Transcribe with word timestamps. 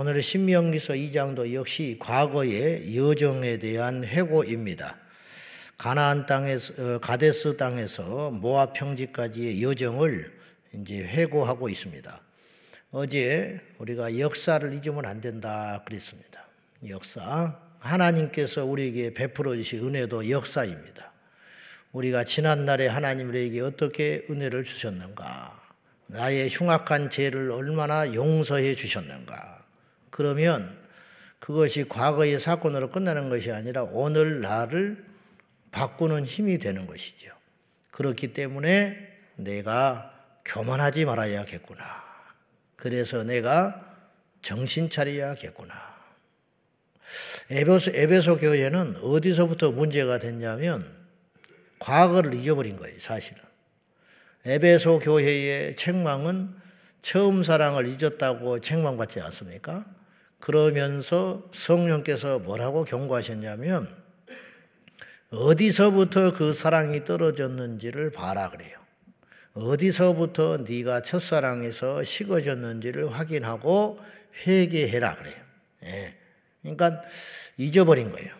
오늘 0.00 0.22
신명기서 0.22 0.92
2장도 0.92 1.52
역시 1.54 1.96
과거의 1.98 2.96
여정에 2.96 3.56
대한 3.56 4.04
회고입니다. 4.04 4.96
가나안 5.76 6.24
땅에서 6.24 6.74
어, 6.78 6.98
가데스 7.00 7.56
땅에서 7.56 8.30
모압 8.30 8.74
평지까지의 8.74 9.60
여정을 9.60 10.32
이제 10.72 10.98
회고하고 11.02 11.68
있습니다. 11.68 12.20
어제 12.92 13.58
우리가 13.78 14.20
역사를 14.20 14.72
잊으면 14.72 15.04
안 15.04 15.20
된다 15.20 15.82
그랬습니다. 15.84 16.46
역사 16.88 17.60
하나님께서 17.80 18.66
우리에게 18.66 19.14
베풀어 19.14 19.56
주신 19.56 19.84
은혜도 19.84 20.30
역사입니다. 20.30 21.12
우리가 21.90 22.22
지난 22.22 22.66
날에 22.66 22.86
하나님 22.86 23.30
우리에게 23.30 23.62
어떻게 23.62 24.24
은혜를 24.30 24.62
주셨는가? 24.62 25.60
나의 26.06 26.48
흉악한 26.50 27.10
죄를 27.10 27.50
얼마나 27.50 28.14
용서해 28.14 28.76
주셨는가? 28.76 29.57
그러면 30.18 30.76
그것이 31.38 31.88
과거의 31.88 32.40
사건으로 32.40 32.90
끝나는 32.90 33.28
것이 33.28 33.52
아니라 33.52 33.84
오늘 33.84 34.40
나를 34.40 35.04
바꾸는 35.70 36.24
힘이 36.24 36.58
되는 36.58 36.88
것이죠. 36.88 37.30
그렇기 37.92 38.32
때문에 38.32 38.98
내가 39.36 40.12
교만하지 40.44 41.04
말아야겠구나. 41.04 41.84
그래서 42.74 43.22
내가 43.22 43.96
정신 44.42 44.90
차려야겠구나. 44.90 45.72
에베소, 47.50 47.92
에베소 47.94 48.38
교회는 48.38 48.96
어디서부터 49.00 49.70
문제가 49.70 50.18
됐냐면 50.18 50.84
과거를 51.78 52.34
잊어버린 52.34 52.76
거예요, 52.76 52.98
사실은. 52.98 53.40
에베소 54.44 54.98
교회의 54.98 55.76
책망은 55.76 56.56
처음 57.02 57.44
사랑을 57.44 57.86
잊었다고 57.86 58.60
책망받지 58.60 59.20
않습니까? 59.20 59.97
그러면서 60.40 61.48
성령께서 61.52 62.38
뭐라고 62.38 62.84
경고하셨냐면 62.84 63.88
어디서부터 65.30 66.32
그 66.32 66.52
사랑이 66.52 67.04
떨어졌는지를 67.04 68.12
봐라 68.12 68.50
그래요. 68.50 68.78
어디서부터 69.54 70.58
네가 70.68 71.02
첫사랑에서 71.02 72.02
식어졌는지를 72.02 73.10
확인하고 73.12 73.98
회개해라 74.46 75.16
그래요. 75.16 75.36
예. 75.84 76.16
그러니까 76.62 77.02
잊어버린 77.56 78.10
거예요. 78.10 78.34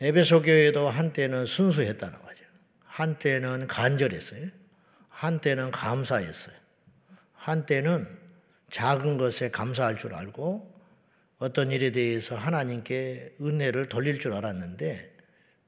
에베소 0.00 0.42
교회도 0.42 0.88
한때는 0.88 1.46
순수했다는 1.46 2.20
거죠. 2.20 2.44
한때는 2.84 3.66
간절했어요. 3.66 4.48
한때는 5.08 5.70
감사했어요. 5.70 6.54
한때는 7.34 8.06
작은 8.70 9.18
것에 9.18 9.50
감사할 9.50 9.96
줄 9.96 10.14
알고 10.14 10.71
어떤 11.42 11.72
일에 11.72 11.90
대해서 11.90 12.36
하나님께 12.36 13.34
은혜를 13.40 13.88
돌릴 13.88 14.20
줄 14.20 14.32
알았는데 14.32 15.12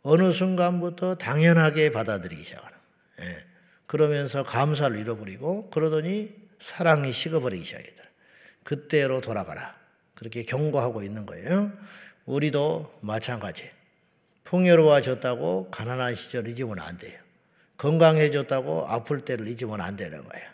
어느 0.02 0.30
순간부터 0.30 1.16
당연하게 1.16 1.90
받아들이기 1.90 2.44
시작하는. 2.44 2.78
예. 3.22 3.44
그러면서 3.86 4.44
감사를 4.44 4.96
잃어버리고 4.96 5.70
그러더니 5.70 6.32
사랑이 6.60 7.10
식어버리기 7.10 7.64
시작하더라. 7.64 8.08
그때로 8.62 9.20
돌아가라. 9.20 9.74
그렇게 10.14 10.44
경고하고 10.44 11.02
있는 11.02 11.26
거예요. 11.26 11.72
우리도 12.24 13.00
마찬가지. 13.00 13.68
풍요로워졌다고 14.44 15.72
가난한 15.72 16.14
시절 16.14 16.46
잊으면 16.46 16.78
안 16.78 16.98
돼요. 16.98 17.18
건강해졌다고 17.78 18.86
아플 18.86 19.24
때를 19.24 19.48
잊으면 19.48 19.80
안 19.80 19.96
되는 19.96 20.22
거예요. 20.22 20.48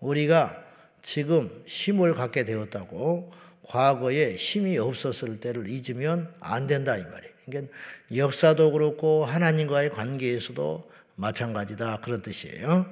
우리가 0.00 0.64
지금 1.02 1.50
힘을 1.66 2.14
갖게 2.14 2.46
되었다고 2.46 3.43
과거에 3.66 4.34
힘이 4.34 4.78
없었을 4.78 5.40
때를 5.40 5.68
잊으면 5.68 6.32
안 6.40 6.66
된다 6.66 6.96
이 6.96 7.02
말이에요. 7.02 7.34
그러니까 7.46 7.72
역사도 8.14 8.72
그렇고 8.72 9.24
하나님과의 9.24 9.90
관계에서도 9.90 10.90
마찬가지다 11.16 12.00
그런 12.00 12.22
뜻이에요. 12.22 12.86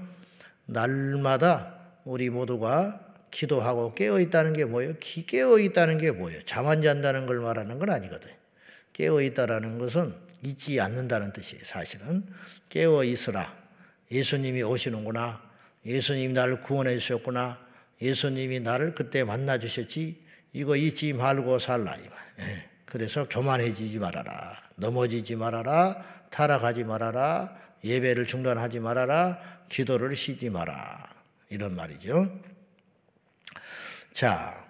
날마다 0.66 1.78
우리 2.04 2.30
모두가 2.30 3.00
기도하고 3.30 3.94
깨어 3.94 4.20
있다는 4.20 4.52
게 4.52 4.64
뭐예요? 4.64 4.94
깨어 4.98 5.58
있다는 5.58 5.98
게 5.98 6.10
뭐예요? 6.10 6.42
잠 6.44 6.66
안 6.66 6.82
잔다는 6.82 7.26
걸 7.26 7.40
말하는 7.40 7.78
건 7.78 7.90
아니거든. 7.90 8.30
깨어 8.92 9.22
있다라는 9.22 9.78
것은 9.78 10.14
잊지 10.42 10.80
않는다는 10.80 11.32
뜻이에요. 11.32 11.64
사실은 11.64 12.26
깨어 12.68 13.04
있으라. 13.04 13.54
예수님이 14.10 14.62
오시는구나. 14.62 15.40
예수님이 15.86 16.34
나를 16.34 16.62
구원해 16.62 16.98
주셨구나. 16.98 17.58
예수님이 18.02 18.60
나를 18.60 18.94
그때 18.94 19.24
만나 19.24 19.58
주셨지. 19.58 20.20
이거 20.52 20.76
잊지 20.76 21.12
말고 21.14 21.58
살라. 21.58 21.96
예. 22.40 22.68
그래서 22.84 23.26
교만해지지 23.28 23.98
말아라. 23.98 24.56
넘어지지 24.76 25.36
말아라. 25.36 26.04
타락하지 26.30 26.84
말아라. 26.84 27.56
예배를 27.84 28.26
중단하지 28.26 28.80
말아라. 28.80 29.38
기도를 29.68 30.14
쉬지 30.14 30.50
마라. 30.50 31.02
이런 31.48 31.74
말이죠. 31.74 32.30
자, 34.12 34.66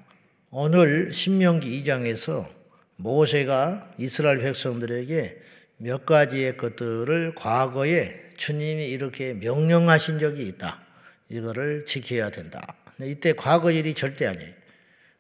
오늘 0.51 1.13
신명기 1.13 1.83
2장에서 1.83 2.49
모세가 2.97 3.95
이스라엘 3.99 4.39
백성들에게 4.41 5.43
몇 5.79 6.07
가지의 6.07 6.57
것들을 6.57 7.35
과거에 7.35 8.35
주님이 8.37 8.89
이렇게 8.89 9.35
명령하신 9.35 10.21
적이 10.21 10.47
있다. 10.47 10.81
이거를 11.29 11.85
지켜야 11.87 12.31
된다. 12.31 12.77
이때 13.01 13.33
과거 13.33 13.73
일이 13.73 13.95
절대 13.95 14.27
아니에요. 14.27 14.62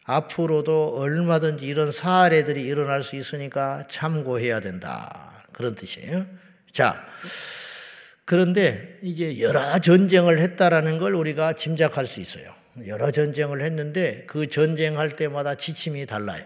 앞으로도 0.05 0.97
얼마든지 0.99 1.67
이런 1.67 1.93
사례들이 1.93 2.63
일어날 2.63 3.03
수 3.03 3.17
있으니까 3.17 3.85
참고해야 3.89 4.61
된다. 4.61 5.33
그런 5.53 5.75
뜻이에요. 5.75 6.27
자, 6.73 7.05
그런데 8.25 8.99
이제 9.03 9.41
여러 9.41 9.79
전쟁을 9.79 10.39
했다라는 10.41 10.99
걸 10.99 11.15
우리가 11.15 11.53
짐작할 11.55 12.07
수 12.07 12.21
있어요. 12.21 12.53
여러 12.87 13.11
전쟁을 13.11 13.63
했는데 13.63 14.25
그 14.27 14.49
전쟁할 14.49 15.11
때마다 15.11 15.55
지침이 15.55 16.07
달라요. 16.07 16.45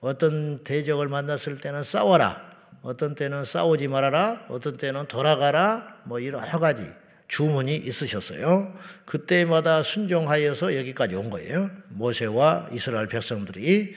어떤 0.00 0.64
대적을 0.64 1.08
만났을 1.08 1.58
때는 1.58 1.82
싸워라. 1.82 2.50
어떤 2.82 3.14
때는 3.14 3.44
싸우지 3.44 3.88
말아라. 3.88 4.46
어떤 4.48 4.76
때는 4.76 5.06
돌아가라. 5.06 6.00
뭐 6.04 6.24
여러 6.24 6.58
가지. 6.58 6.82
주문이 7.30 7.76
있으셨어요. 7.76 8.76
그때마다 9.04 9.84
순종하여서 9.84 10.76
여기까지 10.76 11.14
온 11.14 11.30
거예요. 11.30 11.70
모세와 11.90 12.68
이스라엘 12.72 13.06
백성들이 13.06 13.94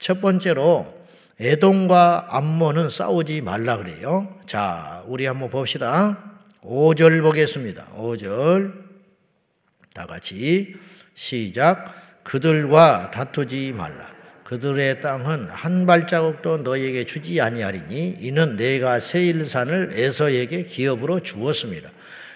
첫 0.00 0.20
번째로 0.20 0.92
에돔과 1.38 2.28
암몬은 2.30 2.90
싸우지 2.90 3.40
말라 3.42 3.76
그래요. 3.76 4.36
자, 4.46 5.04
우리 5.06 5.26
한번 5.26 5.48
봅시다. 5.48 6.18
5절 6.64 7.22
보겠습니다. 7.22 7.86
5절. 7.96 8.72
다 9.94 10.06
같이 10.06 10.74
시작. 11.14 11.94
그들과 12.24 13.12
다투지 13.12 13.72
말라. 13.76 14.10
그들의 14.42 15.00
땅은 15.00 15.48
한 15.50 15.86
발자국도 15.86 16.58
너에게 16.58 17.04
주지 17.04 17.40
아니하리니 17.40 18.18
이는 18.20 18.56
내가 18.56 18.98
세일산을 18.98 19.92
에서에게 19.94 20.64
기업으로 20.64 21.20
주었습니다. 21.20 21.88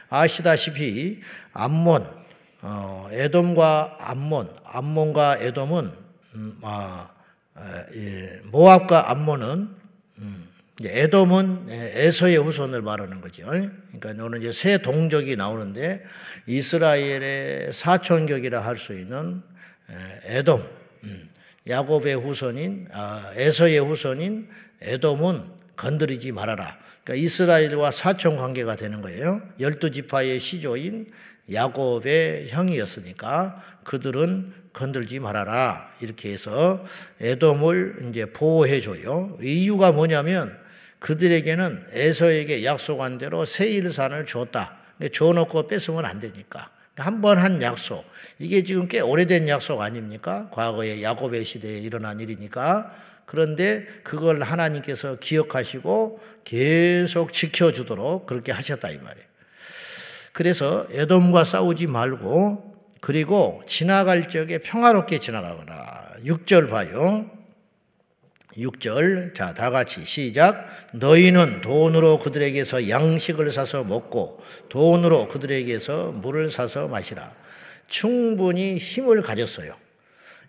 아시다시피 0.08 1.20
암몬, 1.52 2.08
어, 2.62 3.08
에돔과 3.10 3.98
암몬, 4.00 4.50
암몬과 4.64 5.38
에돔은 5.40 5.92
음, 6.34 6.58
아, 6.62 7.08
예, 7.94 8.40
모압과 8.44 9.10
암몬은 9.10 9.68
음, 10.18 10.48
에돔은 10.84 11.66
에서의 11.70 12.36
후손을 12.36 12.82
말하는 12.82 13.20
거죠. 13.22 13.46
그러니까 13.46 14.24
오늘 14.24 14.40
이제 14.42 14.52
세 14.52 14.78
동족이 14.78 15.36
나오는데 15.36 16.04
이스라엘의 16.46 17.72
사촌격이라 17.72 18.60
할 18.62 18.76
수 18.76 18.92
있는 18.92 19.42
에돔, 20.26 20.68
음, 21.04 21.28
야곱의 21.68 22.16
후손인 22.16 22.88
아, 22.92 23.32
에서의 23.36 23.78
후손인 23.78 24.48
에돔은 24.82 25.44
건드리지 25.76 26.32
말아라. 26.32 26.78
그러니까 27.06 27.24
이스라엘과 27.24 27.92
사촌 27.92 28.36
관계가 28.36 28.74
되는 28.74 29.00
거예요. 29.00 29.40
열두 29.60 29.92
지파의 29.92 30.40
시조인 30.40 31.06
야곱의 31.52 32.48
형이었으니까 32.48 33.62
그들은 33.84 34.52
건들지 34.72 35.20
말아라. 35.20 35.88
이렇게 36.02 36.32
해서 36.32 36.84
에돔을 37.20 38.08
이제 38.10 38.26
보호해 38.26 38.80
줘요. 38.80 39.38
이유가 39.40 39.92
뭐냐면 39.92 40.58
그들에게는 40.98 41.86
에서에게 41.92 42.64
약속한 42.64 43.18
대로 43.18 43.44
세일산을 43.44 44.26
줬다. 44.26 44.76
줘놓고 45.12 45.68
뺏으면 45.68 46.04
안 46.04 46.18
되니까. 46.18 46.70
한 46.96 47.20
번한 47.20 47.52
한 47.52 47.62
약속. 47.62 48.04
이게 48.40 48.64
지금 48.64 48.88
꽤 48.88 49.00
오래된 49.00 49.48
약속 49.48 49.80
아닙니까? 49.80 50.48
과거에 50.50 51.02
야곱의 51.02 51.44
시대에 51.44 51.78
일어난 51.78 52.18
일이니까. 52.18 52.92
그런데 53.26 53.84
그걸 54.04 54.40
하나님께서 54.40 55.16
기억하시고 55.16 56.20
계속 56.44 57.32
지켜주도록 57.32 58.26
그렇게 58.26 58.52
하셨다 58.52 58.90
이 58.90 58.98
말이에요. 58.98 59.26
그래서 60.32 60.86
에돔과 60.92 61.44
싸우지 61.44 61.88
말고 61.88 62.76
그리고 63.00 63.62
지나갈 63.66 64.28
적에 64.28 64.58
평화롭게 64.58 65.18
지나가거라. 65.18 66.16
6절 66.24 66.70
봐요. 66.70 67.30
6절. 68.56 69.34
자, 69.34 69.54
다 69.54 69.70
같이 69.70 70.04
시작. 70.04 70.68
너희는 70.92 71.60
돈으로 71.60 72.18
그들에게서 72.20 72.88
양식을 72.88 73.52
사서 73.52 73.84
먹고 73.84 74.42
돈으로 74.68 75.28
그들에게서 75.28 76.12
물을 76.12 76.50
사서 76.50 76.88
마시라. 76.88 77.32
충분히 77.88 78.78
힘을 78.78 79.22
가졌어요. 79.22 79.76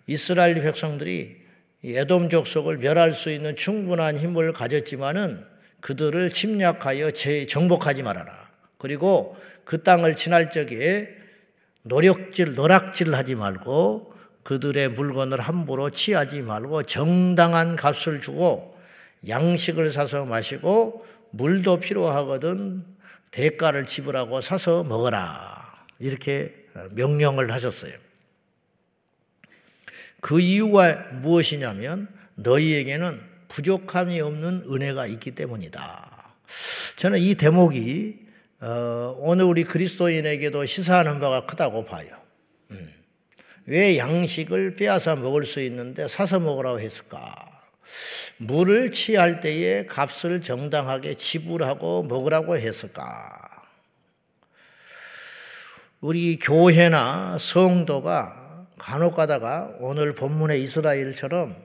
이스라엘 0.06 0.54
백성들이 0.54 1.47
에돔 1.84 2.28
족속을 2.28 2.78
멸할 2.78 3.12
수 3.12 3.30
있는 3.30 3.54
충분한 3.54 4.16
힘을 4.16 4.52
가졌지만은 4.52 5.44
그들을 5.80 6.30
침략하여 6.30 7.12
정복하지 7.12 8.02
말아라. 8.02 8.36
그리고 8.78 9.36
그 9.64 9.82
땅을 9.82 10.16
지날 10.16 10.50
적에 10.50 11.08
노력질, 11.82 12.54
노락질 12.54 13.14
하지 13.14 13.34
말고 13.34 14.12
그들의 14.42 14.90
물건을 14.90 15.40
함부로 15.40 15.90
취하지 15.90 16.42
말고 16.42 16.84
정당한 16.84 17.76
값을 17.76 18.20
주고 18.20 18.76
양식을 19.28 19.90
사서 19.90 20.24
마시고 20.24 21.04
물도 21.30 21.80
필요하거든 21.80 22.84
대가를 23.30 23.86
지불하고 23.86 24.40
사서 24.40 24.84
먹어라. 24.84 25.84
이렇게 25.98 26.54
명령을 26.92 27.52
하셨어요. 27.52 27.92
그 30.20 30.40
이유가 30.40 30.94
무엇이냐면 31.12 32.08
너희에게는 32.34 33.20
부족함이 33.48 34.20
없는 34.20 34.64
은혜가 34.70 35.06
있기 35.06 35.32
때문이다. 35.32 36.34
저는 36.98 37.18
이 37.20 37.34
대목이 37.34 38.28
어, 38.60 39.16
오늘 39.20 39.44
우리 39.44 39.62
그리스도인에게도 39.62 40.66
시사하는 40.66 41.20
바가 41.20 41.46
크다고 41.46 41.84
봐요. 41.84 42.08
음. 42.72 42.92
왜 43.66 43.96
양식을 43.98 44.74
빼앗아 44.74 45.16
먹을 45.16 45.44
수 45.44 45.60
있는데 45.62 46.08
사서 46.08 46.40
먹으라고 46.40 46.80
했을까? 46.80 47.34
물을 48.38 48.92
취할 48.92 49.40
때에 49.40 49.86
값을 49.86 50.42
정당하게 50.42 51.14
지불하고 51.14 52.02
먹으라고 52.04 52.56
했을까? 52.56 53.28
우리 56.00 56.38
교회나 56.38 57.38
성도가 57.38 58.47
간혹 58.78 59.14
가다가 59.14 59.74
오늘 59.80 60.14
본문의 60.14 60.62
이스라엘처럼 60.62 61.56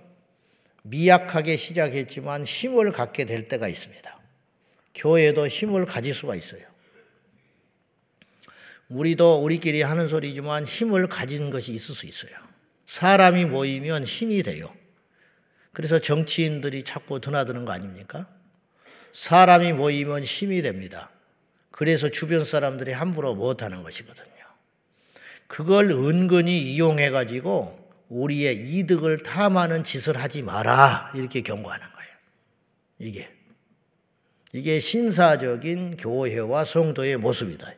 미약하게 0.83 1.55
시작했지만 1.55 2.43
힘을 2.43 2.91
갖게 2.91 3.25
될 3.25 3.47
때가 3.47 3.67
있습니다. 3.67 4.19
교회도 4.95 5.47
힘을 5.47 5.85
가질 5.85 6.13
수가 6.13 6.35
있어요. 6.35 6.61
우리도 8.89 9.41
우리끼리 9.41 9.81
하는 9.81 10.07
소리지만 10.07 10.65
힘을 10.65 11.07
가진 11.07 11.49
것이 11.49 11.71
있을 11.71 11.95
수 11.95 12.05
있어요. 12.05 12.31
사람이 12.85 13.45
모이면 13.45 14.03
힘이 14.03 14.43
돼요. 14.43 14.73
그래서 15.71 15.99
정치인들이 15.99 16.83
자꾸 16.83 17.19
드나드는 17.19 17.65
거 17.65 17.71
아닙니까? 17.71 18.27
사람이 19.13 19.73
모이면 19.73 20.23
힘이 20.23 20.61
됩니다. 20.61 21.09
그래서 21.71 22.09
주변 22.09 22.45
사람들이 22.45 22.91
함부로 22.91 23.35
못하는 23.35 23.81
것이거든요. 23.81 24.32
그걸 25.53 25.91
은근히 25.91 26.73
이용해 26.73 27.11
가지고 27.11 27.77
우리의 28.09 28.55
이득을 28.55 29.21
탐하는 29.21 29.83
짓을 29.83 30.17
하지 30.17 30.41
마라. 30.41 31.11
이렇게 31.13 31.41
경고하는 31.41 31.85
거예요. 31.85 32.09
이게. 32.97 33.29
이게 34.51 34.79
신사적인 34.79 35.97
교회와 35.97 36.65
성도의 36.65 37.17
모습이다. 37.17 37.71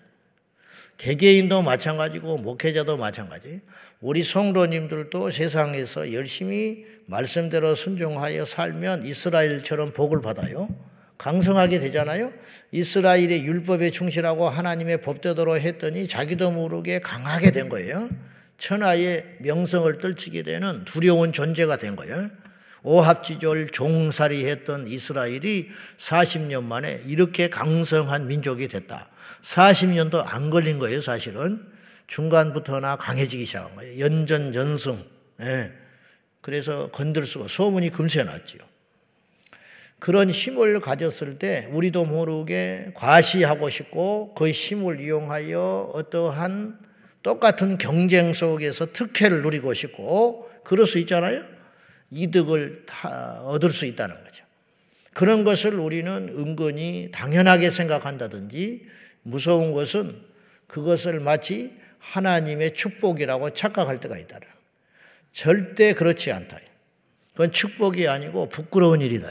개개인도 0.97 1.63
마찬가지고 1.63 2.37
목회자도 2.37 2.95
마찬가지. 2.95 3.59
우리 3.99 4.23
성도님들도 4.23 5.29
세상에서 5.31 6.13
열심히 6.13 6.85
말씀대로 7.07 7.75
순종하여 7.75 8.45
살면 8.45 9.05
이스라엘처럼 9.05 9.91
복을 9.91 10.21
받아요. 10.21 10.69
강성하게 11.17 11.79
되잖아요. 11.79 12.31
이스라엘의 12.71 13.45
율법에 13.45 13.91
충실하고 13.91 14.49
하나님의 14.49 15.01
법대로 15.01 15.57
했더니 15.57 16.07
자기도 16.07 16.51
모르게 16.51 16.99
강하게 16.99 17.51
된 17.51 17.69
거예요. 17.69 18.09
천하의 18.57 19.37
명성을 19.39 19.97
떨치게 19.97 20.43
되는 20.43 20.85
두려운 20.85 21.31
존재가 21.31 21.77
된 21.77 21.95
거예요. 21.95 22.29
오합지졸 22.83 23.69
종살이 23.71 24.45
했던 24.45 24.87
이스라엘이 24.87 25.69
40년 25.97 26.63
만에 26.63 27.01
이렇게 27.07 27.49
강성한 27.49 28.27
민족이 28.27 28.67
됐다. 28.67 29.09
40년도 29.41 30.23
안 30.25 30.49
걸린 30.49 30.79
거예요, 30.79 31.01
사실은. 31.01 31.65
중간부터나 32.07 32.97
강해지기 32.97 33.45
시작한 33.45 33.75
거예요. 33.75 33.99
연전, 33.99 34.53
연승. 34.53 35.03
예. 35.41 35.71
그래서 36.41 36.89
건들 36.91 37.23
수가, 37.23 37.47
소문이 37.47 37.89
금세 37.89 38.23
났지요. 38.23 38.61
그런 39.99 40.29
힘을 40.29 40.79
가졌을 40.81 41.39
때 41.39 41.67
우리도 41.71 42.05
모르게 42.05 42.91
과시하고 42.93 43.69
싶고 43.69 44.33
그 44.35 44.49
힘을 44.49 45.01
이용하여 45.01 45.91
어떠한 45.93 46.79
똑같은 47.23 47.77
경쟁 47.77 48.33
속에서 48.33 48.85
특혜를 48.87 49.41
누리고 49.41 49.73
싶고 49.73 50.49
그럴 50.63 50.85
수 50.85 50.99
있잖아요. 50.99 51.43
이득을 52.11 52.85
얻을 53.45 53.71
수 53.71 53.85
있다는 53.85 54.23
거죠. 54.23 54.45
그런 55.13 55.43
것을 55.43 55.73
우리는 55.75 56.11
은근히 56.29 57.09
당연하게 57.11 57.71
생각한다든지 57.71 58.85
무서운 59.23 59.73
것은 59.73 60.13
그것을 60.67 61.19
마치 61.19 61.73
하나님의 61.99 62.73
축복이라고 62.73 63.53
착각할 63.53 63.99
때가 63.99 64.17
있다. 64.17 64.39
절대 65.31 65.93
그렇지 65.93 66.31
않다. 66.31 66.59
그건 67.31 67.51
축복이 67.51 68.07
아니고 68.07 68.49
부끄러운 68.49 69.01
일이다. 69.01 69.29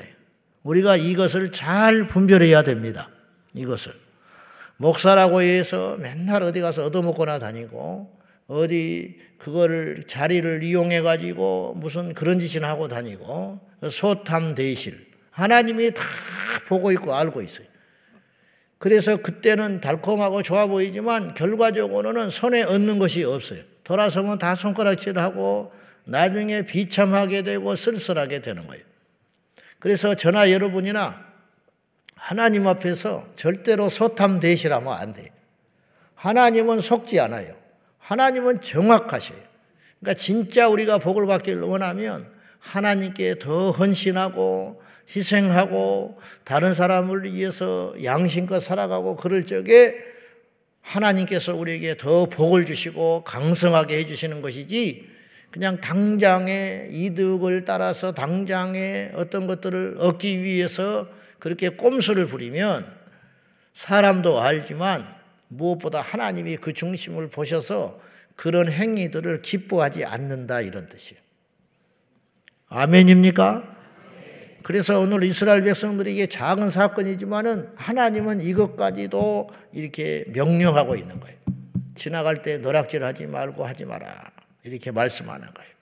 우리가 0.64 0.96
이것을 0.96 1.52
잘 1.52 2.06
분별해야 2.06 2.62
됩니다. 2.62 3.08
이것을. 3.55 3.93
목사라고 4.76 5.40
해서 5.40 5.96
맨날 5.99 6.43
어디 6.43 6.61
가서 6.61 6.84
얻어먹거나 6.87 7.38
다니고 7.38 8.19
어디 8.49 9.16
그거를 9.38 10.02
자리를 10.06 10.62
이용해 10.62 11.02
가지고 11.02 11.75
무슨 11.76 12.12
그런 12.12 12.38
짓이나 12.38 12.69
하고 12.69 12.88
다니고 12.88 13.61
소탐 13.88 14.55
대실 14.55 14.99
하나님이 15.31 15.94
다 15.94 16.02
보고 16.67 16.90
있고 16.93 17.14
알고 17.14 17.43
있어요. 17.43 17.67
그래서 18.78 19.17
그때는 19.17 19.81
달콤하고 19.81 20.43
좋아 20.43 20.67
보이지만 20.67 21.34
결과적으로는 21.34 22.31
손에 22.31 22.62
얻는 22.62 22.99
것이 22.99 23.22
없어요. 23.25 23.60
돌아서면 23.84 24.38
다 24.38 24.55
손가락질하고 24.55 25.72
나중에 26.05 26.62
비참하게 26.62 27.43
되고 27.43 27.75
쓸쓸하게 27.75 28.40
되는 28.43 28.67
거예요. 28.67 28.82
그래서 29.84 30.14
저나 30.14 30.50
여러분이나 30.50 31.22
하나님 32.17 32.67
앞에서 32.67 33.29
절대로 33.36 33.91
소탐 33.91 34.41
대시라면 34.41 34.91
안 34.91 35.12
돼요. 35.12 35.26
하나님은 36.14 36.81
속지 36.81 37.20
않아요. 37.20 37.55
하나님은 37.98 38.62
정확하셔요. 38.62 39.38
그러니까 40.00 40.14
진짜 40.14 40.69
우리가 40.69 40.96
복을 40.96 41.26
받기를 41.26 41.60
원하면 41.60 42.26
하나님께 42.60 43.38
더 43.38 43.72
헌신하고 43.72 44.81
희생하고 45.14 46.19
다른 46.44 46.72
사람을 46.72 47.24
위해서 47.34 47.94
양심껏 48.03 48.62
살아가고 48.62 49.17
그럴 49.17 49.44
적에 49.44 49.96
하나님께서 50.81 51.55
우리에게 51.55 51.98
더 51.98 52.24
복을 52.24 52.64
주시고 52.64 53.24
강성하게 53.24 53.98
해주시는 53.98 54.41
것이지 54.41 55.14
그냥 55.55 55.81
당장의 55.81 56.89
이득을 56.91 57.65
따라서 57.65 58.11
당장의 58.11 59.13
어떤 59.15 59.46
것들을 59.46 59.99
얻기 60.01 60.43
위해서 60.43 61.06
그렇게 61.39 61.69
꼼수를 61.69 62.27
부리면 62.27 62.84
사람도 63.73 64.41
알지만 64.41 65.06
무엇보다 65.46 66.01
하나님이 66.01 66.56
그 66.56 66.73
중심을 66.73 67.31
보셔서 67.31 68.01
그런 68.34 68.69
행위들을 68.69 69.43
기뻐하지 69.43 70.05
않는다 70.05 70.61
이런 70.61 70.89
뜻이에요. 70.89 71.23
아멘입니까? 72.67 73.77
그래서 74.65 74.99
오늘 74.99 75.23
이스라엘 75.23 75.63
백성들에게 75.63 76.27
작은 76.27 76.69
사건이지만은 76.69 77.69
하나님은 77.77 78.41
이것까지도 78.41 79.51
이렇게 79.73 80.25
명령하고 80.34 80.96
있는 80.96 81.20
거예요. 81.20 81.39
지나갈 81.94 82.43
때 82.43 82.58
노락질 82.58 83.05
하지 83.05 83.29
말고 83.29 83.65
하지 83.65 83.84
마라. 83.84 84.33
이렇게 84.65 84.91
말씀하는 84.91 85.47
거예요. 85.47 85.75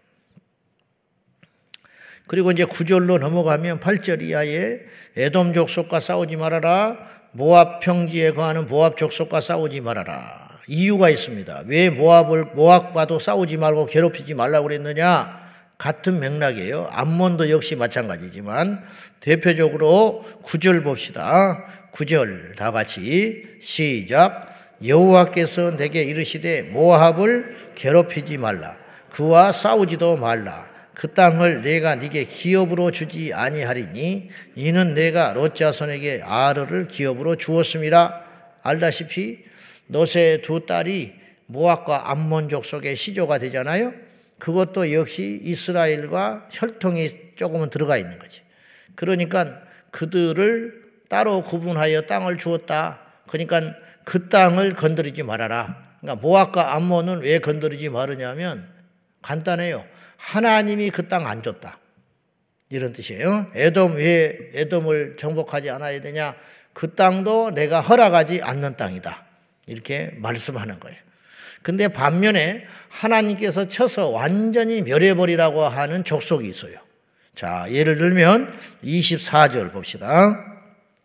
그리고 2.26 2.50
이제 2.50 2.64
구절로 2.64 3.18
넘어가면 3.18 3.80
8절 3.80 4.22
이하에 4.22 4.80
에돔 5.16 5.54
족속과 5.54 6.00
싸우지 6.00 6.36
말아라. 6.36 6.98
모압 7.32 7.80
평지에 7.80 8.32
거하는 8.32 8.66
모압 8.66 8.96
족속과 8.96 9.40
싸우지 9.40 9.80
말아라. 9.80 10.48
이유가 10.68 11.10
있습니다. 11.10 11.64
왜 11.66 11.90
모압을 11.90 12.46
모압과도 12.54 13.18
싸우지 13.18 13.56
말고 13.56 13.86
괴롭히지 13.86 14.34
말라고 14.34 14.68
그랬느냐? 14.68 15.42
같은 15.78 16.20
맥락이에요. 16.20 16.88
암몬도 16.92 17.50
역시 17.50 17.74
마찬가지지만 17.74 18.82
대표적으로 19.20 20.24
구절 20.42 20.82
봅시다. 20.82 21.68
구절 21.90 22.54
다 22.56 22.70
같이 22.70 23.58
시작. 23.60 24.51
여호와께서 24.84 25.76
내게 25.76 26.02
이르시되 26.02 26.62
모압을 26.62 27.72
괴롭히지 27.74 28.38
말라 28.38 28.76
그와 29.10 29.52
싸우지도 29.52 30.16
말라 30.16 30.70
그 30.94 31.12
땅을 31.14 31.62
내가 31.62 31.94
네게 31.96 32.24
기업으로 32.24 32.90
주지 32.90 33.32
아니하리니 33.32 34.28
이는 34.54 34.94
내가 34.94 35.32
롯 35.32 35.54
자손에게 35.54 36.22
아르를 36.24 36.88
기업으로 36.88 37.36
주었음이라 37.36 38.22
알다시피 38.62 39.44
노세 39.86 40.40
두 40.42 40.64
딸이 40.66 41.14
모압과 41.46 42.10
암몬 42.10 42.48
족속의 42.48 42.96
시조가 42.96 43.38
되잖아요. 43.38 43.92
그것도 44.38 44.92
역시 44.92 45.40
이스라엘과 45.42 46.48
혈통이 46.50 47.34
조금은 47.36 47.70
들어가 47.70 47.96
있는 47.96 48.18
거지. 48.18 48.42
그러니까 48.94 49.62
그들을 49.90 50.82
따로 51.08 51.42
구분하여 51.42 52.02
땅을 52.02 52.38
주었다. 52.38 53.00
그러니까 53.28 53.74
그 54.04 54.28
땅을 54.28 54.74
건드리지 54.74 55.22
말아라. 55.22 55.76
그러니까 56.00 56.20
모압과 56.26 56.74
암몬은 56.74 57.20
왜 57.20 57.38
건드리지 57.38 57.88
말으냐면 57.90 58.68
간단해요. 59.22 59.84
하나님이 60.16 60.90
그 60.90 61.08
땅 61.08 61.26
안 61.26 61.42
줬다. 61.42 61.78
이런 62.68 62.92
뜻이에요. 62.92 63.48
에돔 63.54 63.96
왜 63.96 64.50
에돔을 64.54 65.16
정복하지 65.18 65.70
않아야 65.70 66.00
되냐? 66.00 66.34
그 66.72 66.94
땅도 66.94 67.50
내가 67.50 67.80
허락하지 67.80 68.40
않는 68.42 68.76
땅이다. 68.76 69.24
이렇게 69.66 70.14
말씀하는 70.16 70.80
거예요. 70.80 70.96
근데 71.62 71.88
반면에 71.88 72.66
하나님께서 72.88 73.68
쳐서 73.68 74.08
완전히 74.08 74.82
멸해버리라고 74.82 75.62
하는 75.62 76.02
족속이 76.02 76.48
있어요. 76.48 76.78
자, 77.34 77.66
예를 77.70 77.96
들면 77.98 78.52
24절 78.84 79.70
봅시다. 79.72 80.51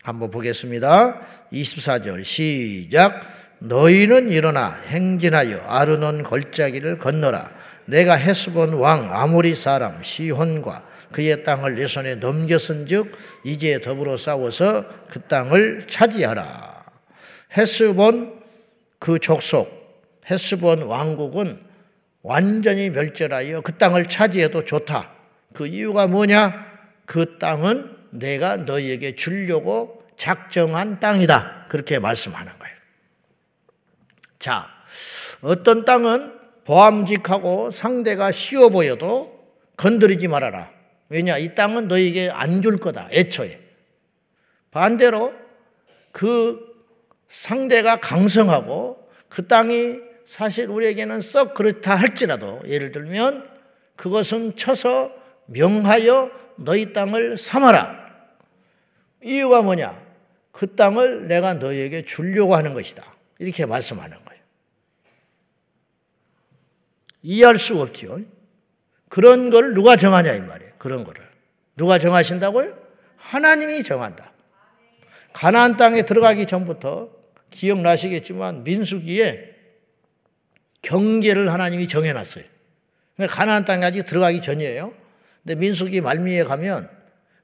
한번 0.08 0.32
보겠습니다. 0.32 1.20
24절 1.52 2.24
시작. 2.24 3.28
너희는 3.60 4.30
일어나 4.30 4.70
행진하여 4.88 5.58
아르논 5.68 6.24
걸짜기를 6.24 7.00
건너라. 7.00 7.52
내가 7.88 8.16
헤스본 8.16 8.76
왕 8.76 9.14
아모리 9.14 9.54
사람 9.54 10.02
시혼과 10.02 10.86
그의 11.12 11.44
땅을 11.44 11.76
내 11.76 11.88
손에 11.88 12.16
넘겼은즉 12.16 13.18
이제 13.44 13.82
더불어 13.82 14.16
싸워서 14.16 14.86
그 15.10 15.20
땅을 15.24 15.88
차지하라. 15.90 16.86
헤스본 17.58 18.40
그 19.00 19.20
족속 19.20 19.68
헤스본 20.32 20.84
왕국은 20.84 21.60
완전히 22.22 22.90
멸절하여 22.92 23.60
그 23.60 23.74
땅을 23.74 24.08
차지해도 24.08 24.64
좋다. 24.64 25.12
그 25.54 25.68
이유가 25.68 26.08
뭐냐? 26.08 26.66
그 27.06 27.38
땅은 27.40 27.98
내가 28.12 28.56
너희에게 28.56 29.16
주려고 29.16 29.97
작정한 30.18 31.00
땅이다. 31.00 31.68
그렇게 31.70 32.00
말씀하는 32.00 32.52
거예요. 32.60 32.76
자, 34.40 34.68
어떤 35.42 35.86
땅은 35.86 36.34
보암직하고 36.66 37.72
상대가 37.72 38.32
쉬워 38.32 38.70
보여도 38.70 39.38
건드리지 39.78 40.28
말아라. 40.28 40.70
왜냐? 41.10 41.38
이 41.38 41.56
땅은 41.56 41.88
너에게 41.88 42.30
안 42.30 42.62
줄 42.62 42.78
거다. 42.78 43.08
애초에. 43.12 43.58
반대로 44.72 45.34
그 46.12 46.60
상대가 47.30 47.98
강성하고 47.98 49.10
그 49.30 49.48
땅이 49.48 50.00
사실 50.26 50.68
우리에게는 50.68 51.22
썩 51.22 51.54
그렇다 51.54 51.96
할지라도 51.96 52.62
예를 52.66 52.92
들면 52.92 53.48
그것은 53.96 54.56
쳐서 54.58 55.12
명하여 55.46 56.32
너희 56.58 56.92
땅을 56.92 57.38
삼아라. 57.38 58.08
이유가 59.24 59.62
뭐냐? 59.62 60.07
그 60.58 60.74
땅을 60.74 61.28
내가 61.28 61.54
너희에게 61.54 62.04
주려고 62.04 62.56
하는 62.56 62.74
것이다. 62.74 63.04
이렇게 63.38 63.68
말씀하는 63.68 64.18
거예요. 64.26 64.42
이해할 67.22 67.60
수 67.60 67.80
없지요. 67.80 68.22
그런 69.08 69.52
걸 69.52 69.76
누가 69.76 69.96
정하냐 69.96 70.34
이 70.34 70.40
말이에요. 70.40 70.74
그런 70.80 71.04
거를. 71.04 71.24
누가 71.76 72.00
정하신다고요? 72.00 72.76
하나님이 73.18 73.84
정한다. 73.84 74.32
가나안 75.32 75.78
땅에 75.78 76.08
들어가기 76.08 76.48
전부터 76.48 77.12
기억나시겠지만 77.52 78.64
민수기에 78.64 79.54
경계를 80.82 81.54
하나님이 81.54 81.88
정해 81.88 82.14
놨어요. 82.14 82.44
그러니까 83.16 83.36
가나안 83.36 83.64
땅에 83.66 83.86
아직 83.86 84.08
들어가기 84.08 84.42
전이에요. 84.42 84.92
근데 85.44 85.54
민수기 85.54 86.02
말미에 86.02 86.46
가면 86.46 86.90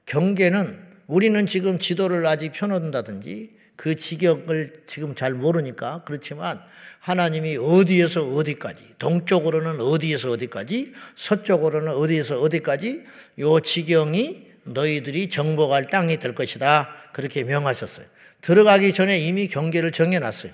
경계는 0.06 0.83
우리는 1.06 1.46
지금 1.46 1.78
지도를 1.78 2.26
아직 2.26 2.52
펴놓는다든지 2.52 3.54
그 3.76 3.96
지경을 3.96 4.84
지금 4.86 5.14
잘 5.14 5.34
모르니까 5.34 6.02
그렇지만 6.04 6.60
하나님이 7.00 7.56
어디에서 7.56 8.34
어디까지 8.34 8.94
동쪽으로는 8.98 9.80
어디에서 9.80 10.30
어디까지 10.30 10.92
서쪽으로는 11.16 11.92
어디에서 11.92 12.40
어디까지 12.40 13.02
요 13.40 13.60
지경이 13.60 14.46
너희들이 14.64 15.28
정복할 15.28 15.90
땅이 15.90 16.18
될 16.18 16.34
것이다 16.34 16.88
그렇게 17.12 17.42
명하셨어요. 17.42 18.06
들어가기 18.40 18.92
전에 18.92 19.18
이미 19.18 19.48
경계를 19.48 19.92
정해놨어요. 19.92 20.52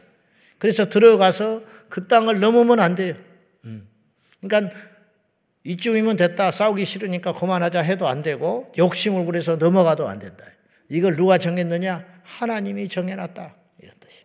그래서 0.59 0.89
들어가서 0.89 1.63
그 1.89 2.07
땅을 2.07 2.41
넘으면 2.41 2.81
안 2.81 2.95
돼요. 2.95 3.15
음. 3.65 3.87
그러니까 4.41 4.75
이쯤이면 5.65 6.17
됐다 6.17 6.51
싸우기 6.51 6.85
싫으니까 6.85 7.35
그만하자 7.35 7.83
해도 7.83 8.09
안 8.09 8.23
되고 8.23 8.73
욕심을 8.79 9.25
부려서 9.25 9.57
넘어가도 9.57 10.09
안 10.09 10.19
된다. 10.19 10.45
이걸 10.89 11.17
누가 11.17 11.39
정했느냐? 11.39 12.05
하나님이 12.23 12.89
정해놨다. 12.89 13.55
이런 13.83 13.95
뜻이. 14.01 14.25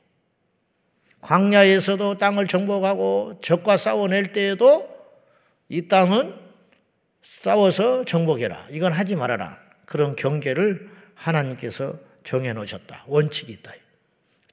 광야에서도 1.22 2.18
땅을 2.18 2.48
정복하고 2.48 3.40
적과 3.42 3.78
싸워낼 3.78 4.32
때에도 4.32 4.88
이 5.68 5.88
땅은 5.88 6.36
싸워서 7.22 8.06
정복해라. 8.06 8.68
이건 8.72 8.94
하지 8.94 9.16
말아라. 9.16 9.60
그런 9.86 10.16
경계를 10.16 10.90
하나님께서 11.16 12.00
정해 12.24 12.54
놓으셨다. 12.54 13.06
원칙이 13.08 13.52
있다. 13.52 13.74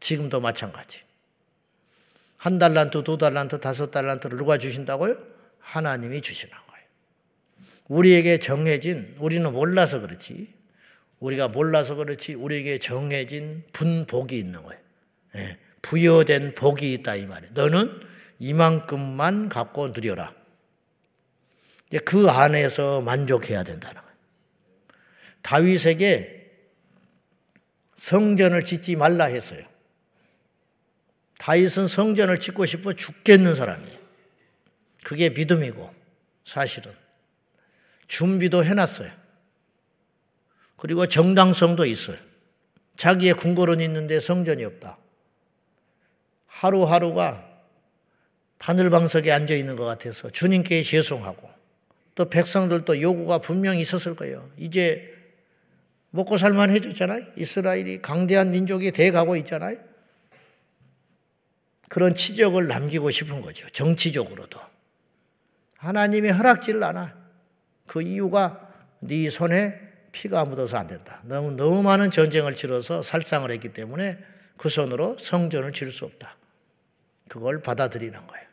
지금도 0.00 0.40
마찬가지. 0.40 1.00
한 2.36 2.58
달란트, 2.58 3.04
두 3.04 3.18
달란트, 3.18 3.60
다섯 3.60 3.90
달란트를 3.90 4.36
누가 4.36 4.58
주신다고요? 4.58 5.16
하나님이 5.60 6.20
거예요. 6.20 6.61
우리에게 7.88 8.38
정해진, 8.38 9.14
우리는 9.18 9.52
몰라서 9.52 10.00
그렇지. 10.00 10.52
우리가 11.20 11.48
몰라서 11.48 11.94
그렇지 11.94 12.34
우리에게 12.34 12.78
정해진 12.78 13.62
분복이 13.72 14.36
있는 14.36 14.62
거예요. 14.62 14.80
예, 15.36 15.58
부여된 15.80 16.54
복이 16.54 16.92
있다 16.94 17.14
이 17.14 17.26
말이에요. 17.26 17.52
너는 17.54 18.00
이만큼만 18.40 19.48
갖고 19.48 19.88
누려라. 19.88 20.34
그 22.04 22.28
안에서 22.28 23.00
만족해야 23.02 23.62
된다는 23.62 24.00
거예요. 24.00 24.16
다윗에게 25.42 26.50
성전을 27.96 28.64
짓지 28.64 28.96
말라 28.96 29.26
했어요. 29.26 29.64
다윗은 31.38 31.86
성전을 31.86 32.40
짓고 32.40 32.66
싶어 32.66 32.92
죽겠는 32.92 33.54
사람이에요. 33.54 33.98
그게 35.04 35.28
믿음이고 35.30 35.92
사실은 36.44 36.92
준비도 38.12 38.62
해놨어요. 38.62 39.10
그리고 40.76 41.06
정당성도 41.06 41.86
있어요. 41.86 42.18
자기의 42.96 43.32
궁궐은 43.32 43.80
있는데 43.80 44.20
성전이 44.20 44.64
없다. 44.66 44.98
하루하루가 46.46 47.42
바늘방석에 48.58 49.32
앉아 49.32 49.54
있는 49.54 49.76
것 49.76 49.86
같아서 49.86 50.28
주님께 50.28 50.82
죄송하고 50.82 51.48
또 52.14 52.28
백성들도 52.28 53.00
요구가 53.00 53.38
분명히 53.38 53.80
있었을 53.80 54.14
거예요. 54.14 54.46
이제 54.58 55.10
먹고 56.10 56.36
살만 56.36 56.70
해줬잖아요. 56.70 57.24
이스라엘이 57.38 58.02
강대한 58.02 58.50
민족이 58.50 58.92
돼 58.92 59.10
가고 59.10 59.36
있잖아요. 59.36 59.78
그런 61.88 62.14
치적을 62.14 62.68
남기고 62.68 63.10
싶은 63.10 63.40
거죠. 63.40 63.66
정치적으로도. 63.70 64.60
하나님이 65.78 66.28
허락지를 66.28 66.84
않아. 66.84 67.21
그 67.86 68.02
이유가 68.02 68.72
네 69.00 69.30
손에 69.30 69.80
피가 70.12 70.44
묻어서 70.44 70.76
안 70.76 70.86
된다. 70.86 71.20
너무, 71.24 71.50
너무 71.52 71.82
많은 71.82 72.10
전쟁을 72.10 72.54
치러서 72.54 73.02
살상을 73.02 73.50
했기 73.50 73.72
때문에 73.72 74.18
그 74.56 74.68
손으로 74.68 75.18
성전을 75.18 75.72
지을 75.72 75.90
수 75.90 76.04
없다. 76.04 76.36
그걸 77.28 77.62
받아들이는 77.62 78.26
거예요. 78.26 78.46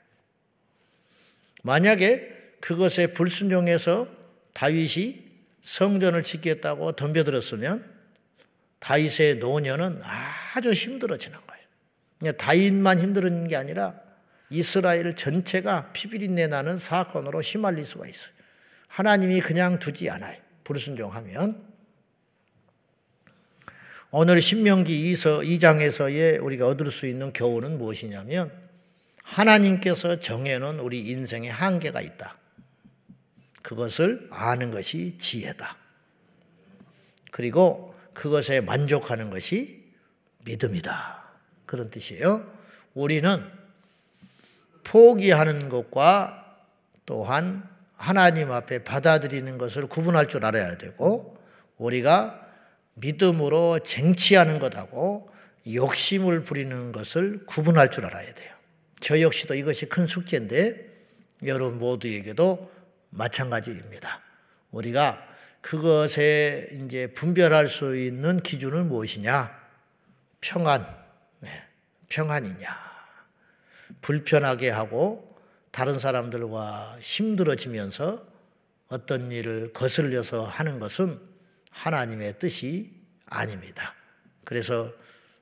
만약에 1.63 2.55
그것에 2.61 3.07
불순종해서 3.07 4.07
다윗이 4.53 5.29
성전을 5.61 6.23
짓겠다고 6.23 6.93
덤벼들었으면 6.93 7.85
다윗의 8.79 9.39
노년은 9.39 10.01
아주 10.55 10.71
힘들어지는 10.71 11.37
거예요. 11.37 12.33
다윗만 12.37 12.99
힘들어지는 12.99 13.47
게 13.49 13.55
아니라 13.55 13.93
이스라엘 14.49 15.15
전체가 15.15 15.91
피비린내 15.91 16.47
나는 16.47 16.77
사건으로 16.77 17.41
휘말릴 17.41 17.85
수가 17.85 18.07
있어요. 18.07 18.38
하나님이 18.89 19.39
그냥 19.39 19.79
두지 19.79 20.09
않아요. 20.09 20.37
불순종하면 20.65 21.69
오늘 24.11 24.41
신명기 24.41 25.13
2장에서의 25.13 26.43
우리가 26.43 26.67
얻을 26.67 26.91
수 26.91 27.05
있는 27.05 27.31
교훈은 27.31 27.77
무엇이냐면 27.77 28.51
하나님께서 29.23 30.19
정해놓은 30.19 30.79
우리 30.79 31.07
인생의 31.07 31.51
한계가 31.51 32.01
있다. 32.01 32.37
그것을 33.61 34.27
아는 34.31 34.71
것이 34.71 35.17
지혜다. 35.19 35.77
그리고 37.31 37.95
그것에 38.13 38.61
만족하는 38.61 39.29
것이 39.29 39.93
믿음이다. 40.45 41.23
그런 41.67 41.91
뜻이에요. 41.91 42.51
우리는 42.95 43.45
포기하는 44.83 45.69
것과 45.69 46.65
또한 47.05 47.68
하나님 47.99 48.49
앞에 48.53 48.85
받아들이는 48.85 49.57
것을 49.57 49.87
구분할 49.87 50.29
줄 50.29 50.45
알아야 50.45 50.77
되고 50.77 51.37
우리가 51.77 52.47
믿음으로 52.93 53.79
쟁취하는 53.79 54.59
것하고 54.59 55.29
욕심을 55.71 56.43
부리는 56.43 56.93
것을 56.93 57.45
구분할 57.45 57.91
줄 57.91 58.05
알아야 58.05 58.33
돼요. 58.33 58.55
저 59.01 59.19
역시도 59.19 59.53
이것이 59.53 59.87
큰 59.87 60.07
숙제인데 60.07 60.89
여러분 61.45 61.77
모두에게도 61.79 62.71
마찬가지입니다. 63.09 64.21
우리가 64.71 65.21
그것에 65.59 66.69
이제 66.71 67.07
분별할 67.07 67.67
수 67.67 67.97
있는 67.97 68.39
기준은 68.39 68.87
무엇이냐? 68.87 69.59
평안, 70.39 70.87
네, 71.41 71.49
평안이냐? 72.07 72.89
불편하게 74.01 74.69
하고 74.69 75.28
다른 75.79 75.97
사람들과 75.97 76.97
힘들어지면서 76.99 78.21
어떤 78.89 79.31
일을 79.31 79.71
거슬려서 79.71 80.43
하는 80.43 80.77
것은 80.77 81.17
하나님의 81.71 82.37
뜻이 82.37 82.91
아닙니다. 83.25 83.95
그래서 84.43 84.91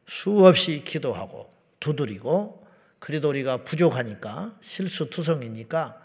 수없이 0.06 0.84
기도하고 0.84 1.51
두드리고 1.79 2.67
그래도 3.00 3.29
우리가 3.29 3.63
부족하니까 3.63 4.56
실수투성이니까 4.62 6.00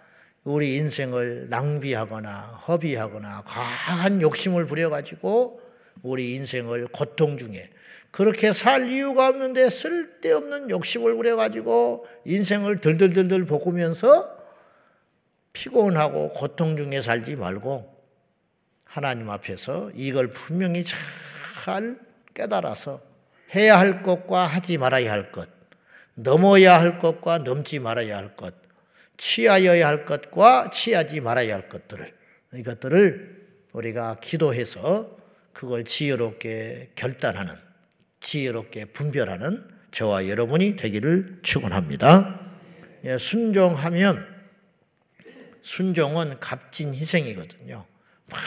우리 0.45 0.77
인생을 0.77 1.49
낭비하거나 1.51 2.63
허비하거나 2.67 3.43
과한 3.45 4.23
욕심을 4.23 4.65
부려가지고 4.65 5.61
우리 6.01 6.37
인생을 6.37 6.87
고통 6.87 7.37
중에 7.37 7.69
그렇게 8.13 8.53
살 8.53 8.91
이유가 8.91 9.29
없는데 9.29 9.71
쓸데없는 9.71 10.71
욕심을 10.71 11.17
부려가지고 11.17 12.07
인생을 12.27 12.81
들들들들 12.81 13.47
볶으면서 13.47 14.39
피곤하고 15.55 16.31
고통 16.31 16.77
중에 16.77 17.01
살지 17.01 17.37
말고 17.37 17.91
하나님 18.85 19.31
앞에서 19.31 19.91
이걸 19.95 20.29
분명히 20.29 20.85
잘 20.85 21.99
깨달아서 22.35 23.01
해야 23.55 23.79
할 23.79 24.03
것과 24.03 24.47
하지 24.47 24.77
말아야 24.77 25.11
할 25.11 25.33
것, 25.33 25.49
넘어야 26.15 26.79
할 26.79 26.99
것과 26.99 27.39
넘지 27.39 27.79
말아야 27.79 28.19
할 28.19 28.37
것, 28.37 28.55
취하여야 29.17 29.87
할 29.87 30.05
것과 30.05 30.69
취하지 30.71 31.23
말아야 31.23 31.55
할 31.55 31.69
것들을 31.71 32.13
이것들을 32.55 33.43
우리가 33.73 34.19
기도해서 34.21 35.17
그걸 35.55 35.85
지혜롭게 35.85 36.91
결단하는 36.95 37.72
지혜롭게 38.23 38.87
분별하는 38.87 39.69
저와 39.91 40.29
여러분이 40.29 40.77
되기를 40.77 41.41
축원합니다. 41.43 42.41
예, 43.05 43.19
순종하면 43.19 44.27
순종은 45.61 46.41
값진 46.41 46.95
희생이거든요. 46.95 47.85
막 48.27 48.41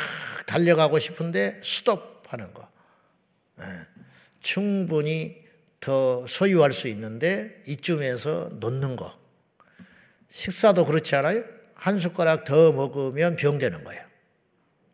달려가고 0.48 0.98
싶은데 0.98 1.60
스톱하는 1.62 2.54
거. 2.54 2.68
예, 3.62 3.66
충분히 4.40 5.46
더 5.80 6.26
소유할 6.28 6.72
수 6.72 6.88
있는데 6.88 7.62
이쯤에서 7.68 8.52
놓는 8.60 8.96
거. 8.96 9.16
식사도 10.32 10.86
그렇지 10.86 11.16
않아요? 11.18 11.44
한 11.76 12.00
숟가락 12.00 12.46
더 12.46 12.72
먹으면 12.72 13.36
병되는 13.36 13.84
거예요. 13.84 14.04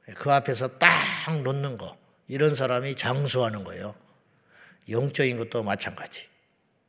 예, 0.10 0.14
그 0.14 0.32
앞에서 0.32 0.80
딱 0.80 0.92
놓는 1.44 1.78
거. 1.78 1.98
이런 2.28 2.56
사람이 2.56 2.96
장수하는 2.96 3.64
거예요. 3.64 3.96
영적인 4.92 5.38
것도 5.38 5.64
마찬가지. 5.64 6.28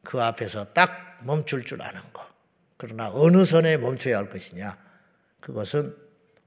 그 0.02 0.22
앞에서 0.22 0.72
딱 0.72 1.20
멈출 1.22 1.64
줄 1.64 1.82
아는 1.82 2.00
거. 2.12 2.26
그러나 2.76 3.10
어느 3.12 3.44
선에 3.44 3.76
멈춰야 3.76 4.18
할 4.18 4.28
것이냐? 4.28 4.76
그것은 5.40 5.96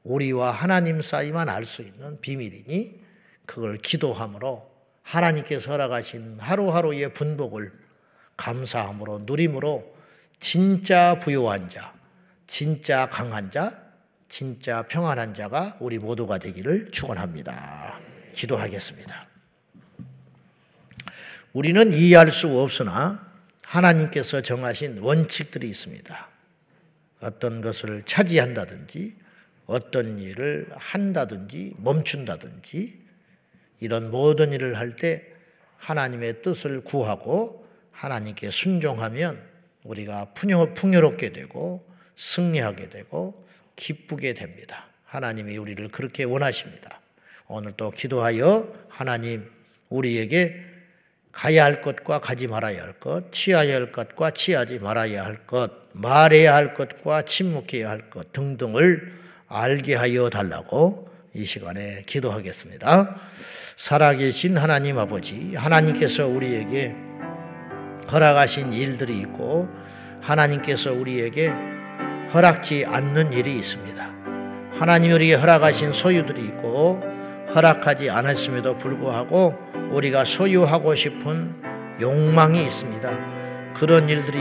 우리와 0.03 0.51
하나님 0.51 1.01
사이만 1.01 1.49
알 1.49 1.65
수 1.65 1.81
있는 1.81 2.19
비밀이니 2.21 3.01
그걸 3.45 3.77
기도함으로 3.77 4.69
하나님께서 5.01 5.71
허락하신 5.71 6.39
하루하루의 6.39 7.13
분복을 7.13 7.71
감사함으로 8.37 9.19
누림으로 9.19 9.95
진짜 10.39 11.17
부요한 11.19 11.69
자, 11.69 11.93
진짜 12.47 13.07
강한 13.07 13.49
자, 13.49 13.71
진짜 14.27 14.83
평안한 14.83 15.33
자가 15.33 15.77
우리 15.79 15.99
모두가 15.99 16.37
되기를 16.39 16.91
축원합니다. 16.91 17.99
기도하겠습니다. 18.33 19.34
우리는 21.55 21.93
이해할 21.93 22.33
수 22.33 22.59
없으나 22.59 23.25
하나님께서 23.63 24.41
정하신 24.41 24.99
원칙들이 24.99 25.69
있습니다. 25.69 26.27
어떤 27.21 27.61
것을 27.61 28.03
차지한다든지 28.05 29.15
어떤 29.65 30.19
일을 30.19 30.67
한다든지 30.75 31.73
멈춘다든지 31.77 32.99
이런 33.79 34.11
모든 34.11 34.51
일을 34.51 34.77
할 34.77 34.97
때 34.97 35.23
하나님의 35.77 36.41
뜻을 36.41 36.81
구하고 36.81 37.65
하나님께 37.91 38.51
순종하면 38.51 39.41
우리가 39.83 40.33
풍요롭게 40.33 41.31
되고 41.31 41.87
승리하게 42.17 42.89
되고 42.89 43.47
기쁘게 43.77 44.33
됩니다. 44.33 44.87
하나님이 45.05 45.55
우리를 45.55 45.87
그렇게 45.87 46.25
원하십니다. 46.25 46.99
오늘 47.47 47.71
또 47.77 47.91
기도하여 47.91 48.87
하나님 48.89 49.49
우리에게 49.87 50.74
가야 51.35 51.65
할 51.65 51.81
것과 51.81 52.19
가지 52.19 52.47
말아야 52.47 52.81
할 52.81 52.93
것, 52.93 53.31
취해야 53.31 53.75
할 53.75 53.91
것과 53.91 54.31
취하지 54.31 54.79
말아야 54.79 55.25
할 55.25 55.45
것, 55.45 55.69
말해야 55.91 56.55
할 56.55 56.73
것과 56.73 57.23
침묵해야 57.23 57.89
할 57.89 58.09
것 58.09 58.31
등등을 58.31 59.13
알게 59.47 59.95
하여 59.95 60.29
달라고 60.29 61.09
이 61.33 61.43
시간에 61.43 62.03
기도하겠습니다. 62.05 63.17
살아계신 63.75 64.57
하나님 64.57 64.97
아버지, 64.97 65.55
하나님께서 65.55 66.25
우리에게 66.25 66.95
허락하신 68.09 68.71
일들이 68.71 69.19
있고, 69.19 69.67
하나님께서 70.21 70.93
우리에게 70.93 71.51
허락지 72.33 72.85
않는 72.85 73.33
일이 73.33 73.55
있습니다. 73.57 74.03
하나님 74.71 75.11
우리에게 75.11 75.35
허락하신 75.35 75.91
소유들이 75.91 76.45
있고, 76.45 77.01
허락하지 77.53 78.09
않았음에도 78.09 78.77
불구하고 78.77 79.64
우리가 79.91 80.25
소유하고 80.25 80.95
싶은 80.95 81.53
욕망이 82.01 82.61
있습니다. 82.61 83.73
그런 83.73 84.07
일들이 84.07 84.39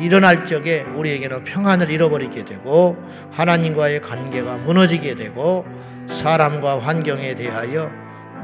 일어날 0.00 0.46
적에 0.46 0.82
우리에게는 0.82 1.44
평안을 1.44 1.90
잃어버리게 1.90 2.44
되고 2.44 2.96
하나님과의 3.32 4.00
관계가 4.00 4.58
무너지게 4.58 5.14
되고 5.14 5.66
사람과 6.08 6.78
환경에 6.78 7.34
대하여 7.34 7.90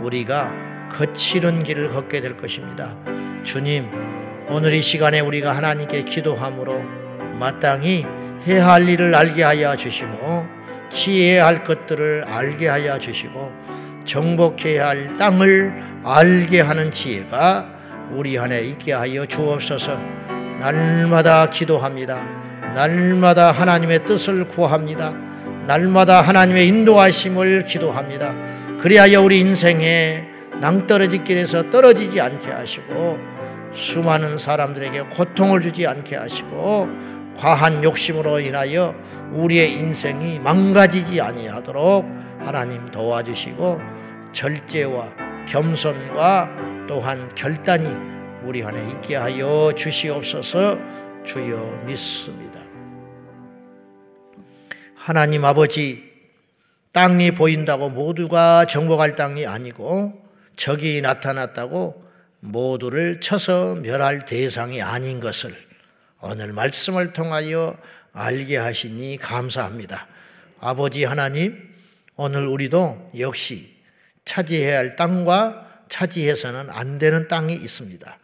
우리가 0.01 0.53
거칠은 0.93 1.63
길을 1.63 1.91
걷게 1.91 2.21
될 2.21 2.37
것입니다. 2.37 2.97
주님, 3.45 3.89
오늘 4.49 4.75
이 4.75 4.83
시간에 4.83 5.21
우리가 5.21 5.57
하나님께 5.57 6.03
기도함으로 6.03 6.83
마땅히 7.39 8.05
해야 8.47 8.69
할 8.69 8.89
일을 8.89 9.15
알게 9.15 9.43
하여 9.43 9.77
주시고 9.77 10.47
취해야 10.91 11.47
할 11.47 11.65
것들을 11.65 12.25
알게 12.27 12.69
하여 12.69 12.99
주시고 12.99 13.53
정복해야 14.05 14.89
할 14.89 15.17
땅을 15.17 15.83
알게 16.05 16.61
하는 16.61 16.91
지혜가 16.91 17.67
우리 18.13 18.39
안에 18.39 18.61
있게 18.61 18.93
하여 18.93 19.27
주옵소서. 19.27 19.99
날마다 20.61 21.49
기도합니다. 21.51 22.23
날마다 22.75 23.51
하나님의 23.51 24.05
뜻을 24.05 24.49
구합니다. 24.49 25.13
날마다 25.67 26.21
하나님의 26.21 26.69
인도하심을 26.69 27.65
기도합니다. 27.65 28.35
그리하여 28.81 29.23
우리 29.23 29.41
인생에 29.41 30.29
낭떠러지 30.61 31.25
길에서 31.25 31.71
떨어지지 31.71 32.21
않게 32.21 32.51
하시고 32.51 33.19
수많은 33.73 34.39
사람들에게 34.39 35.01
고통을 35.03 35.61
주지 35.61 35.87
않게 35.87 36.17
하시고 36.17 36.89
과한 37.43 37.83
욕심으로 37.83 38.39
인하여 38.39 38.95
우리의 39.33 39.73
인생이 39.73 40.39
망가지지 40.39 41.21
아니하도록 41.21 42.05
하나님 42.39 42.87
도와주시고 42.87 43.81
절제와 44.31 45.13
겸손과 45.49 46.87
또한 46.87 47.29
결단이 47.35 47.85
우리 48.45 48.63
안에 48.63 48.89
있게 48.91 49.17
하여 49.17 49.73
주시옵소서 49.77 50.79
주여 51.25 51.83
믿습니다. 51.85 52.61
하나님 54.97 55.45
아버지 55.45 56.13
땅이 56.93 57.33
보인다고 57.33 57.89
모두가 57.89 58.67
정복할 58.67 59.17
땅이 59.17 59.49
아니고 59.49 60.13
적이 60.55 61.01
나타났다고 61.01 62.05
모두를 62.39 63.21
쳐서 63.21 63.75
멸할 63.75 64.27
대상이 64.27 64.81
아닌 64.81 65.19
것을 65.19 65.72
오늘 66.25 66.53
말씀을 66.53 67.13
통하여 67.13 67.77
알게 68.13 68.57
하시니 68.57 69.19
감사합니다. 69.21 70.07
아버지 70.61 71.03
하나님, 71.05 71.59
오늘 72.15 72.47
우리도 72.47 73.11
역시 73.19 73.75
차지해야 74.25 74.79
할 74.79 74.95
땅과 74.95 75.83
차지해서는 75.89 76.71
안 76.71 77.01
되는 77.01 77.27
땅이 77.27 77.53
있습니다. 77.53 78.19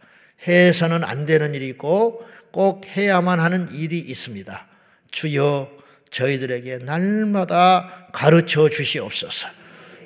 해서는 0.47 1.03
안 1.03 1.25
되는 1.25 1.53
일이 1.53 1.67
있고 1.67 2.25
꼭 2.51 2.85
해야만 2.87 3.41
하는 3.41 3.69
일이 3.73 3.99
있습니다. 3.99 4.67
주여 5.11 5.69
저희들에게 6.09 6.77
날마다 6.77 8.07
가르쳐 8.13 8.69
주시옵소서. 8.69 9.49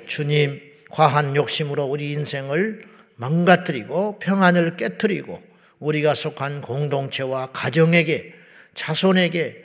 주님, 0.08 0.60
과한 0.90 1.36
욕심으로 1.36 1.84
우리 1.84 2.10
인생을 2.10 2.86
망가뜨리고 3.14 4.18
평안을 4.18 4.76
깨뜨리고 4.76 5.53
우리가 5.84 6.14
속한 6.14 6.62
공동체와 6.62 7.50
가정에게 7.52 8.32
자손에게 8.72 9.62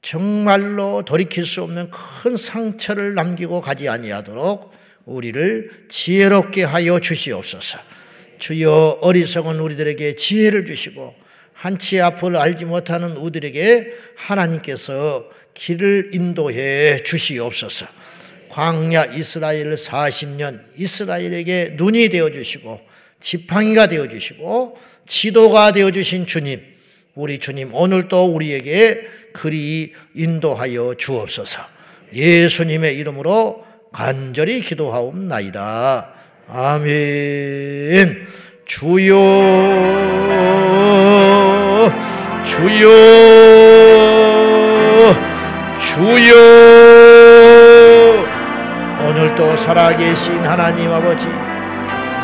정말로 0.00 1.02
돌이킬 1.02 1.44
수 1.44 1.62
없는 1.64 1.90
큰 1.90 2.36
상처를 2.36 3.14
남기고 3.14 3.60
가지 3.60 3.88
아니하도록 3.88 4.72
우리를 5.06 5.86
지혜롭게 5.88 6.62
하여 6.62 7.00
주시옵소서. 7.00 7.78
주여 8.38 8.98
어리석은 9.02 9.58
우리들에게 9.58 10.14
지혜를 10.14 10.66
주시고 10.66 11.14
한치 11.52 12.00
앞을 12.00 12.36
알지 12.36 12.66
못하는 12.66 13.16
우리들에게 13.16 13.92
하나님께서 14.14 15.28
길을 15.54 16.10
인도해 16.12 17.02
주시옵소서. 17.02 17.86
광야 18.50 19.06
이스라엘 19.06 19.74
40년 19.74 20.62
이스라엘에게 20.76 21.74
눈이 21.76 22.08
되어 22.10 22.30
주시고 22.30 22.80
지팡이가 23.20 23.88
되어 23.88 24.08
주시고 24.08 24.78
지도가 25.06 25.72
되어 25.72 25.90
주신 25.90 26.26
주님 26.26 26.62
우리 27.14 27.38
주님 27.38 27.74
오늘도 27.74 28.26
우리에게 28.34 29.08
그리 29.32 29.92
인도하여 30.14 30.94
주옵소서. 30.96 31.60
예수님의 32.14 32.96
이름으로 32.96 33.64
간절히 33.92 34.60
기도하옵나이다. 34.60 36.12
아멘. 36.48 38.26
주여, 38.64 39.14
주여, 42.44 42.88
주여. 45.80 46.34
오늘도 49.06 49.56
살아계신 49.56 50.34
하나님 50.44 50.90
아버지, 50.90 51.26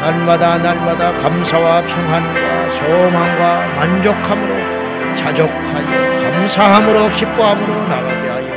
날마다 0.05 0.59
날마다 0.59 1.12
감사와 1.12 1.81
평안과 1.81 2.69
소망과 2.69 3.67
만족함으로 3.77 5.14
자족하여 5.14 6.31
감사함으로 6.31 7.09
기뻐함으로 7.09 7.87
나가게 7.87 8.29
하여 8.29 8.54